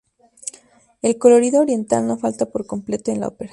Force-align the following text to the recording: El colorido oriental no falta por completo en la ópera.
El 1.03 1.19
colorido 1.19 1.61
oriental 1.61 2.07
no 2.07 2.17
falta 2.17 2.47
por 2.47 2.65
completo 2.65 3.11
en 3.11 3.19
la 3.19 3.27
ópera. 3.27 3.49